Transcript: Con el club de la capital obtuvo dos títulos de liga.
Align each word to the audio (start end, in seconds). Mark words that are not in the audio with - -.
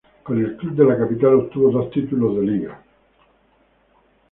Con 0.23 0.43
el 0.43 0.57
club 0.57 0.75
de 0.77 0.83
la 0.85 0.97
capital 0.97 1.35
obtuvo 1.35 1.69
dos 1.69 1.91
títulos 1.91 2.35
de 2.37 2.41
liga. 2.41 2.83